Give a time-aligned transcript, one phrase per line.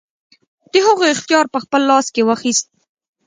[0.71, 2.67] د هغو اختیار په خپل لاس کې واخیست.